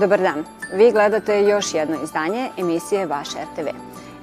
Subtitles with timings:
[0.00, 0.44] Dobar dan.
[0.72, 3.68] Vi gledate još jedno izdanje emisije Vaš RTV.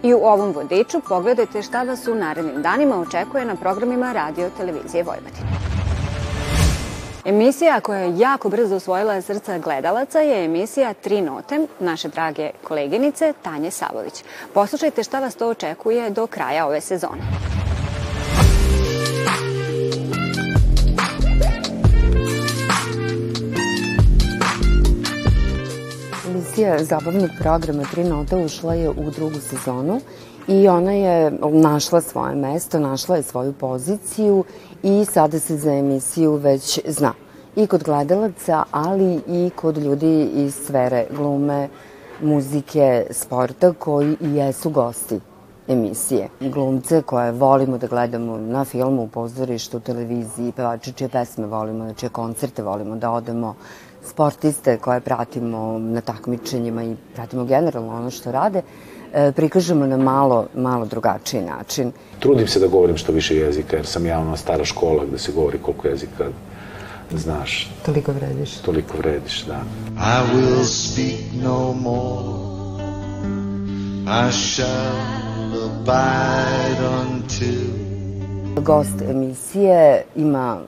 [0.03, 5.03] I u ovom vodiču pogledajte šta vas u narednim danima očekuje na programima Radio Televizije
[5.03, 5.47] Vojvodine.
[7.25, 13.33] Emisija koja je jako brzo osvojila srca gledalaca je emisija Tri note naše drage koleginice
[13.41, 14.23] Tanje Savović.
[14.53, 17.21] Poslušajte šta vas to očekuje do kraja ove sezone.
[26.55, 30.01] Emisija zabavnog programa Tri nota ušla je u drugu sezonu
[30.47, 34.43] i ona je našla svoje mesto, našla je svoju poziciju
[34.83, 37.13] i sada se za emisiju već zna.
[37.55, 41.69] I kod gledalaca, ali i kod ljudi iz sfere glume,
[42.21, 45.19] muzike, sporta koji i jesu gosti
[45.67, 46.29] emisije.
[46.39, 51.85] Glumce koje volimo da gledamo na filmu, u pozorištu, u televiziji, pevače čije pesme volimo,
[51.85, 53.55] na čije koncerte volimo da odemo,
[54.07, 58.61] sportiste koje pratimo na takmičenjima i pratimo generalno ono što rade,
[59.13, 61.91] e, prikažemo na malo, malo drugačiji način.
[62.19, 65.31] Trudim se da govorim što više jezika, jer sam ja ona stara škola gde se
[65.31, 66.25] govori koliko jezika
[67.11, 67.71] znaš.
[67.85, 68.57] Toliko vrediš.
[68.57, 69.61] Toliko vrediš, da.
[69.97, 72.45] I will speak no more
[74.07, 75.24] I shall
[78.61, 80.59] Gost emisije ima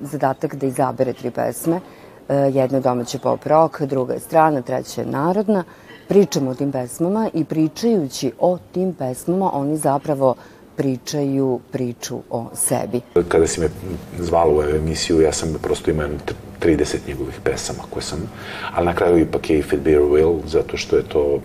[0.00, 1.80] zadatak da izabere tri pesme
[2.28, 5.64] E, jedna domaća pop rock, druga je strana, treća je narodna.
[6.08, 10.34] Pričamo o tim pesmama i pričajući o tim pesmama oni zapravo
[10.76, 13.00] pričaju priču o sebi.
[13.28, 13.68] Kada si me
[14.18, 16.08] zvala u emisiju, ja sam prosto imao
[16.60, 18.18] 30 njegovih pesama koje sam,
[18.74, 21.40] ali na kraju ipak je If It Be a Will, zato što je to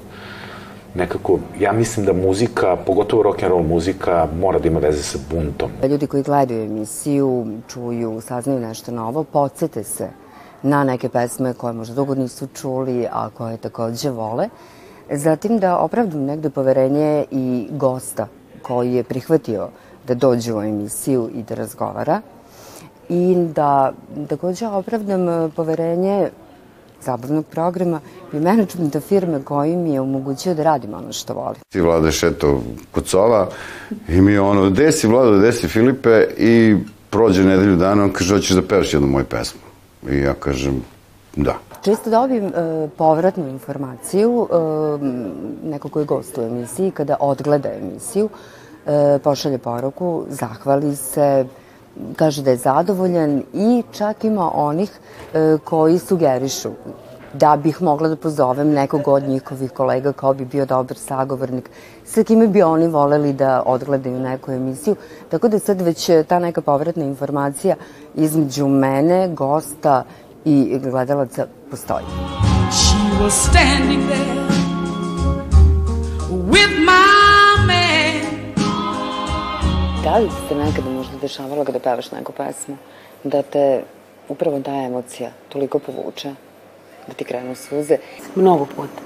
[0.96, 5.20] nekako, ja mislim da muzika, pogotovo rock and roll muzika, mora da ima veze sa
[5.32, 5.72] buntom.
[5.90, 10.08] Ljudi koji gledaju emisiju, čuju, saznaju nešto novo, podsete se
[10.64, 14.50] na neke pesme koje možda dugo nisu čuli, a koje takođe vole.
[15.12, 18.28] Zatim da opravdam negde poverenje i gosta
[18.62, 19.70] koji je prihvatio
[20.08, 22.22] da dođe u emisiju i da razgovara
[23.10, 23.92] i da
[24.30, 26.30] takođe opravdam poverenje
[27.02, 28.00] zabavnog programa
[28.34, 31.62] i menadžmenta firme koji mi je omogućio da radim ono što volim.
[31.70, 32.62] Ti vladaš eto
[32.92, 33.48] Kocova
[34.08, 36.76] i mi ono, desi Vlado, desi Filipe i
[37.10, 39.62] prođe nedelju dana, on kaže, hoćeš da pevaš jednu moju pesmu.
[40.10, 40.82] I ja kažem,
[41.36, 41.56] da.
[41.84, 42.52] Često dobijem e,
[42.98, 44.58] povratnu informaciju, e,
[45.70, 48.30] neko koji gostuje u emisiji, kada odgleda emisiju,
[48.86, 51.46] e, pošalje poruku, zahvali se,
[52.16, 54.92] kaže da je zadovoljan i čak ima onih
[55.34, 56.70] e, koji sugerišu
[57.34, 61.70] da bih mogla da pozovem nekog od njihovih kolega kao bi bio dobar sagovornik
[62.06, 64.96] sa kime bi oni voleli da odgledaju neku emisiju.
[65.30, 67.76] Tako da sad već ta neka povratna informacija
[68.16, 70.04] između mene, gosta
[70.46, 72.06] i gledalaca postoji.
[72.72, 74.40] She was standing there
[76.52, 78.20] with my man.
[80.04, 80.90] Da li se nekada
[81.22, 82.78] dešavalo kada pevaš neku pesmu
[83.24, 83.84] da te
[84.30, 86.36] upravo ta emocija toliko povuče?
[87.10, 87.98] da ti krenu suze.
[88.36, 89.02] Mnogo puta.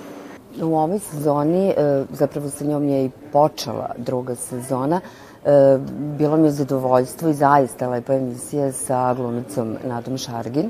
[0.62, 5.02] U ovoj sezoni, e, zapravo sa njom je i počela druga sezona,
[5.46, 5.78] e,
[6.18, 10.70] bilo mi je zadovoljstvo i zaista lepa emisija sa glumicom Nadom Šargin.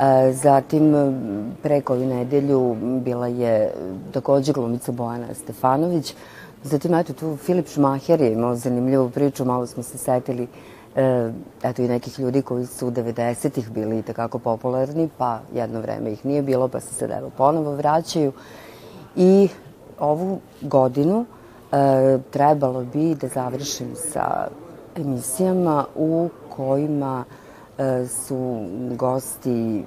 [0.00, 0.94] E, zatim,
[1.62, 3.74] pre koju nedelju bila je
[4.12, 6.14] takođe glumica Bojana Stefanović.
[6.64, 10.48] Zatim, eto, tu Filip Šmaher je imao zanimljivu priču, malo smo se setili
[10.96, 16.12] e, eto i nekih ljudi koji su u 90-ih bili takako popularni, pa jedno vreme
[16.12, 18.32] ih nije bilo, pa se sad evo ponovo vraćaju.
[19.16, 19.48] I
[19.98, 21.24] ovu godinu
[21.72, 24.48] e, trebalo bi da završim sa
[24.96, 27.24] emisijama u kojima
[27.78, 28.66] e, su
[28.96, 29.84] gosti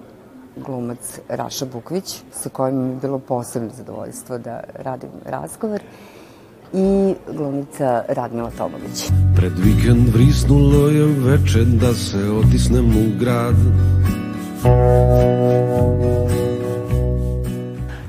[0.55, 5.81] glumac Raša Bukvić, sa kojim mi je bilo posebno zadovoljstvo da radim razgovor
[6.73, 9.11] i glumica Radmila Tomović.
[9.35, 13.55] Pred vikend vrisnulo je veče da se otisnem u grad.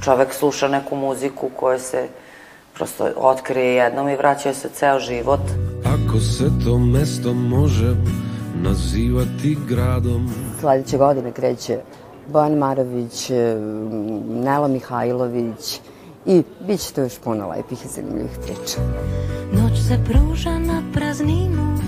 [0.04, 2.08] Čovek sluša neku muziku koja se
[2.74, 5.40] prosto otkrije jednom i vraća se ceo život.
[5.84, 7.96] Ako se to mesto može
[8.62, 10.30] nazivati gradom.
[10.60, 11.78] Sledeće godine kreće
[12.32, 13.30] Bojan Marović,
[14.28, 15.80] Nela Mihajlović,
[16.26, 18.80] i bit će to još puno lepih i zanimljivih priča.
[19.52, 21.78] Noć se pruža na prazninu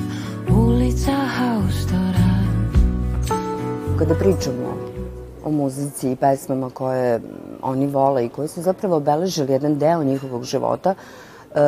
[0.57, 2.29] ulica Haustora.
[3.99, 4.77] Kada pričamo
[5.45, 7.21] o muzici i pesmama koje
[7.63, 11.59] oni vole i koje su zapravo obeležili jedan deo njihovog života, e,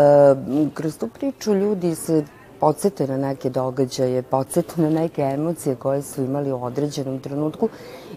[0.74, 2.24] kroz tu priču ljudi se
[2.60, 7.68] podsete na neke događaje, podsete na neke emocije koje su imali u određenom trenutku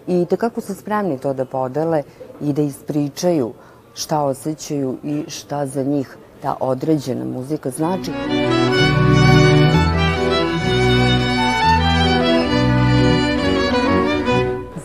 [0.06, 2.02] i kako su spremni to da podele
[2.40, 3.52] i da ispričaju
[3.94, 8.10] šta osjećaju i šta za njih ta određena muzika znači.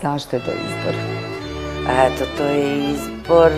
[0.02, 0.94] Zašto je to izbor?
[1.88, 3.52] Eto, to je izbor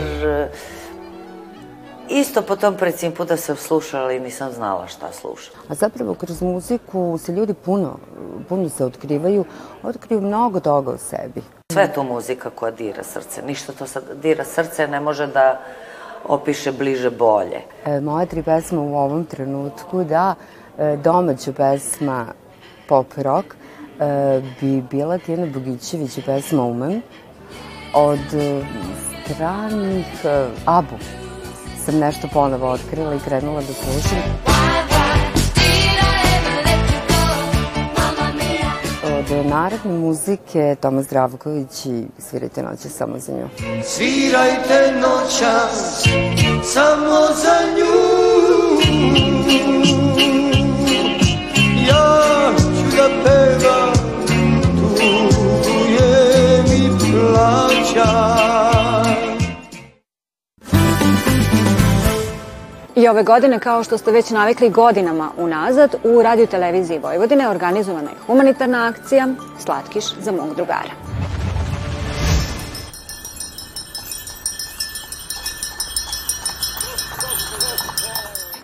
[2.09, 5.55] isto po tom principu da sam slušala i nisam znala šta slušam.
[5.69, 7.99] A zapravo kroz muziku se ljudi puno,
[8.49, 9.45] puno se otkrivaju,
[9.83, 11.43] otkriju mnogo toga o sebi.
[11.73, 13.43] Sve je to muzika koja dira srce.
[13.43, 15.61] Ništa to sad dira srce ne može da
[16.25, 17.61] opiše bliže bolje.
[17.87, 20.35] E, moje tri pesme u ovom trenutku, da,
[20.79, 22.27] e, domaća pesma
[22.89, 23.47] pop rock
[24.01, 27.03] e, bi bila Tijena Bogićević i pesma Umem
[27.95, 28.65] od e,
[29.25, 30.97] stranih e, Abu
[31.85, 34.52] sam nešto ponovo otkrila i krenula da slušam.
[39.45, 43.49] Narodne muzike Toma Zdravković i Svirajte noće samo za nju.
[43.85, 46.05] Svirajte noćas
[46.65, 48.32] samo za nju
[63.13, 68.17] ove godine, kao što ste već navikli godinama unazad, u Radio Televiziji Vojvodine organizovana je
[68.27, 69.29] humanitarna akcija
[69.59, 70.93] Slatkiš za mog drugara.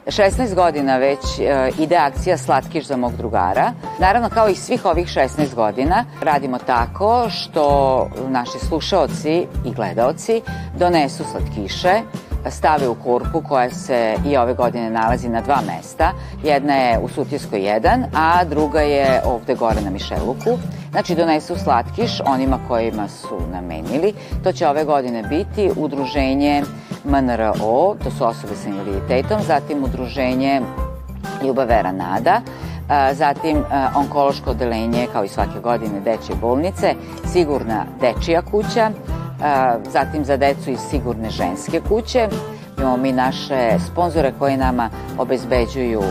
[0.08, 3.72] Šesnaest godina već e, ide akcija Slatkiš za mog drugara.
[3.98, 10.42] Naravno, kao i svih ovih 16 godina, radimo tako što naši slušaoci i gledaoci
[10.78, 12.02] donesu slatkiše,
[12.50, 16.12] stave u kurku koja se i ove godine nalazi na dva mesta.
[16.42, 20.58] Jedna je u Sutjeskoj 1, a druga je ovde gore na Mišeluku.
[20.90, 24.12] Znači donesu slatkiš onima kojima su namenili.
[24.44, 26.62] To će ove godine biti udruženje
[27.04, 30.62] MNRO, to su osobe sa invaliditetom, zatim udruženje
[31.44, 32.40] Ljubavera Nada,
[33.12, 33.64] zatim
[33.96, 36.94] onkološko odelenje kao i svake godine dečje bolnice,
[37.32, 38.90] sigurna dečija kuća,
[39.90, 42.28] zatim za decu iz sigurne ženske kuće.
[42.78, 46.02] Imamo mi naše sponzore koji nama obezbeđuju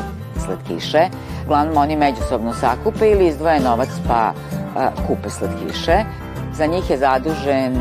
[0.45, 1.09] slatkiše.
[1.45, 4.33] Uglavnom oni međusobno sakupe ili izdvoje novac pa
[5.07, 6.03] kupe slatkiše.
[6.53, 7.75] Za njih je zadužen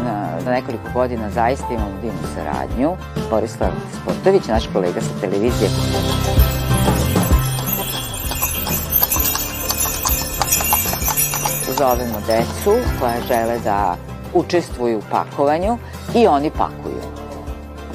[0.45, 2.97] za nekoliko godina zaista imamo divnu saradnju.
[3.31, 3.71] Borislav
[4.03, 5.71] Sportović, naš kolega sa televizije.
[11.79, 13.97] Zovemo decu koja žele da
[14.39, 15.79] učestvuju u pakovanju
[16.15, 17.03] i oni pakuju.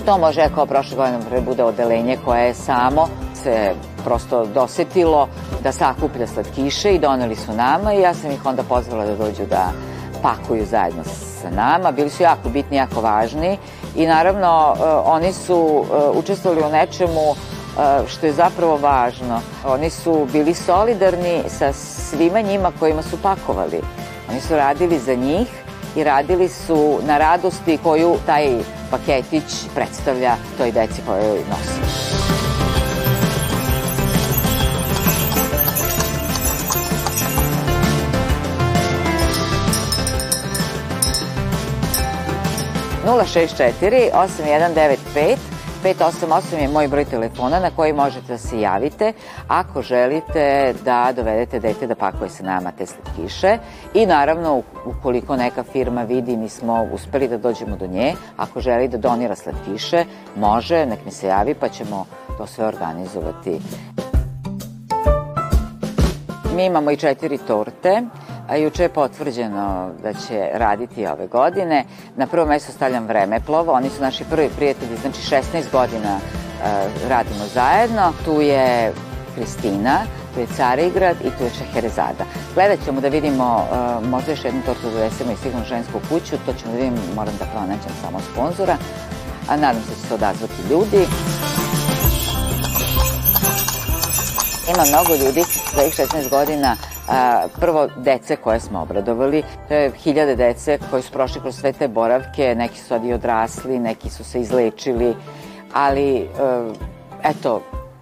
[0.05, 3.07] To može kao prošle godine da bude odelenje koje je samo
[3.43, 3.73] se
[4.03, 5.27] prosto dosetilo
[5.63, 9.45] da sakuplja slatkiše i doneli su nama i ja sam ih onda pozvala da dođu
[9.49, 9.71] da
[10.21, 11.03] pakuju zajedno
[11.41, 11.91] sa nama.
[11.91, 13.57] Bili su jako bitni, jako važni
[13.95, 19.41] i naravno e, oni su e, učestvovali u nečemu e, što je zapravo važno.
[19.65, 23.81] Oni su bili solidarni sa svima njima kojima su pakovali.
[24.29, 25.47] Oni su radili za njih
[25.95, 28.47] i radili su na radosti koju taj
[28.91, 29.43] paketić
[29.75, 31.81] predstavlja toj deci kojoj nosi.
[43.05, 45.50] Nula šest četiri osam jedan devet pet
[45.83, 49.13] 588 je moj broj telefona na koji možete da se javite
[49.47, 53.57] ako želite da dovedete dete da pakuje sa nama te slatkiše.
[53.93, 58.87] I naravno ukoliko neka firma vidi mi smo uspeli da dođemo do nje, ako želi
[58.87, 62.05] da donira slatkiše, može, nek mi se javi pa ćemo
[62.37, 63.59] to sve organizovati.
[66.55, 68.01] Mi imamo i četiri torte
[68.51, 71.85] a juče je potvrđeno da će raditi ove godine.
[72.15, 77.45] Na prvo mesto stavljam Vremeplov, oni su naši prvi prijatelji, znači 16 godina uh, radimo
[77.53, 78.13] zajedno.
[78.25, 78.93] Tu je
[79.35, 79.99] Kristina,
[80.33, 82.25] tu je Carigrad i tu je Šeherezada.
[82.55, 86.53] Gledat ćemo da vidimo, uh, možda još jednu tortu donesemo i sigurno žensku kuću, to
[86.53, 88.77] ćemo da vidimo, moram da pronađem samo sponzora,
[89.47, 91.07] a nadam se da će se odazvati ljudi.
[94.73, 95.43] Ima mnogo ljudi
[95.75, 96.75] za ih 16 godina
[97.07, 101.73] a, prvo dece koje smo obradovali, to je hiljade dece koji su prošli kroz sve
[101.73, 105.15] te boravke, neki su sad i odrasli, neki su se izlečili,
[105.73, 106.27] ali e,
[107.23, 107.61] eto,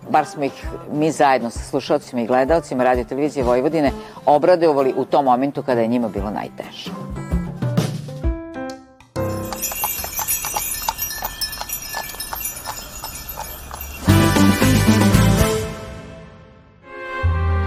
[0.10, 3.92] bar smo ih mi zajedno sa slušalcima i gledalcima radio televizije Vojvodine
[4.26, 6.92] obradovali u tom momentu kada je njima bilo najteže.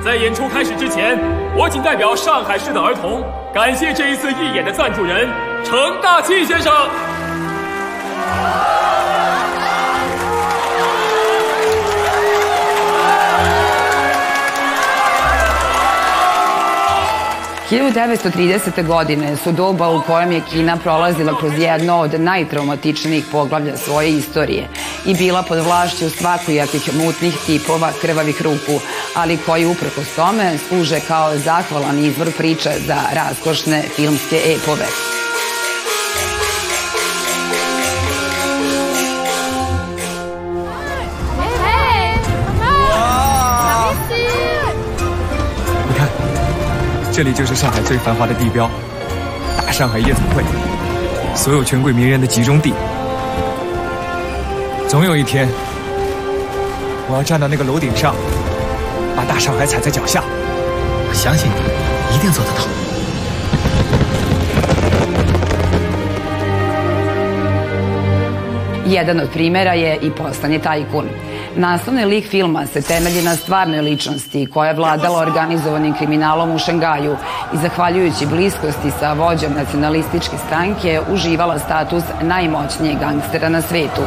[0.05, 1.17] 在演出开始之前，
[1.57, 3.23] 我谨代表上海市的儿童，
[3.55, 5.29] 感谢这一次义演的赞助人
[5.65, 6.73] 程大器先生。
[17.73, 18.87] 1930.
[18.87, 24.69] godine su doba u kojem je Kina prolazila kroz jedno od najtraumatičnijih poglavlja svoje istorije
[25.07, 28.81] i bila pod vlašću svakojakih mutnih tipova krvavih ruku,
[29.15, 34.87] ali koji uprkos tome služe kao zahvalan izvor priča za raskošne filmske epove.
[47.23, 48.69] 这里就是上海最繁华的地标——
[49.57, 50.43] 大上海夜总会，
[51.37, 52.75] 所有权贵名人的集中地。
[54.89, 55.49] 总有一天，
[57.09, 58.13] 我要站到那个楼顶上，
[59.15, 60.25] 把大上海踩在脚下。
[60.25, 62.67] 我相信你，一定做得到。
[68.85, 71.07] Jedan od primera je i Postanje tajkun.
[71.57, 77.17] Naslovni lik filma se temelji na stvarnoj ličnosti koja je vladala organizovanim kriminalom u Šangaju
[77.55, 84.03] i zahvaljujući bliskosti sa vođom nacionalističke stranke uživala status najmoćnijeg gangstera na svetu.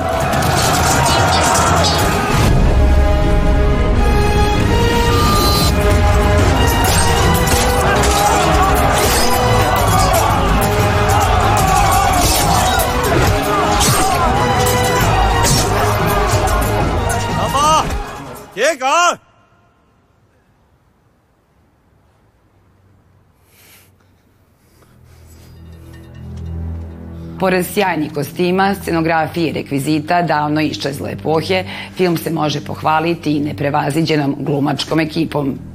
[27.39, 31.63] Pored sjajnih kostima, scenografije i rekvizita davno iščezle epohe,
[31.96, 35.75] film se može pohvaliti i neprevaziđenom glumačkom ekipom.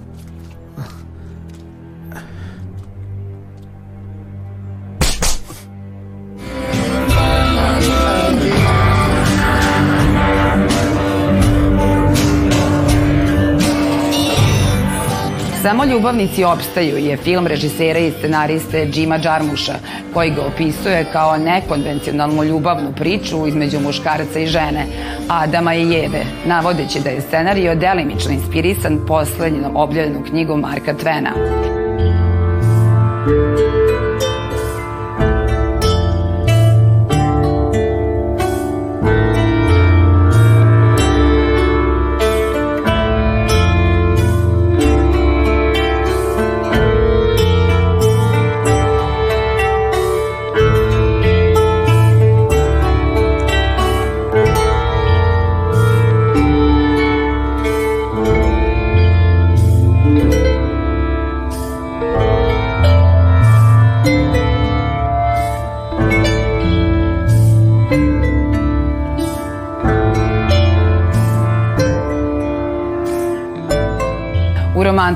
[15.91, 19.75] Ljubavnici opstaju je film režisera i scenariste Džima Džarmuša,
[20.15, 24.87] koji ga opisuje kao nekonvencionalnu ljubavnu priču između muškarca i žene,
[25.29, 31.31] Adama i Jeve, navodeći da je scenario delimično inspirisan poslednjom objavljenom knjigom Marka Tvena.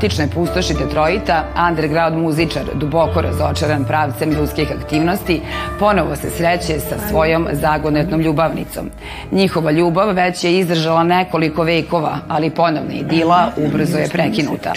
[0.04, 5.40] Romantične pustoši Detroita, underground muzičar, duboko razočaran pravcem ljudskih aktivnosti,
[5.78, 8.90] ponovo se sreće sa svojom zagonetnom ljubavnicom.
[9.32, 14.73] Njihova ljubav već je izdržala nekoliko vekova, ali ponovna idila ubrzo je prekinuta.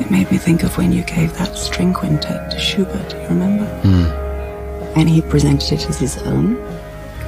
[0.00, 3.66] It made me think of when you gave that string quintet to Schubert, you remember?
[3.84, 4.06] Mm.
[4.96, 6.56] And he presented it as his own?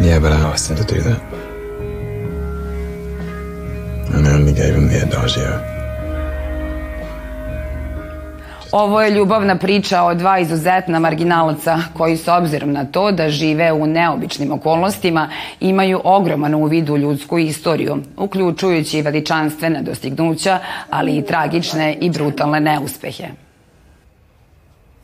[0.00, 1.20] Yeah, but I asked him to do that.
[4.14, 5.79] And I only gave him the adagio.
[8.72, 13.72] Ovo je ljubavna priča o dva izuzetna marginalca koji s obzirom na to da žive
[13.72, 15.28] u neobičnim okolnostima
[15.60, 20.58] imaju ogroman uvid u ljudsku istoriju, uključujući veličanstvene dostignuća,
[20.90, 23.28] ali i tragične i brutalne neuspehe.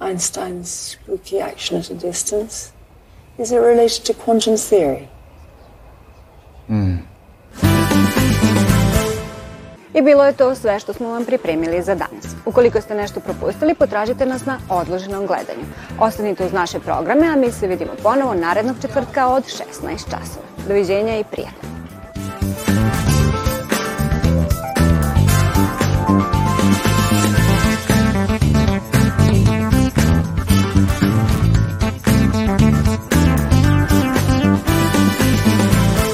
[0.01, 2.71] Einstein's spooky action at a distance.
[3.39, 5.07] Is it related to quantum theory?
[6.69, 7.16] Mm.
[9.97, 12.37] I bilo je to sve što smo vam pripremili za danas.
[12.47, 15.67] Ukoliko ste nešto propustili, potražite nas na odloženom gledanju.
[16.01, 20.47] Ostanite uz naše programe, a mi se vidimo ponovo narednog četvrtka od 16 časova.
[20.69, 21.86] Doviđenja i prijatno.